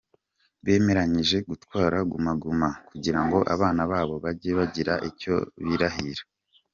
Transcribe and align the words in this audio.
Bemeranyije 0.63 1.37
gutwara 1.49 1.97
Guma 2.11 2.33
Guma 2.41 2.69
kugirango 2.87 3.37
abana 3.53 3.81
babo 3.91 4.15
bajye 4.23 4.51
bagira 4.59 4.93
icyo 5.09 5.35
birahira. 5.65 6.23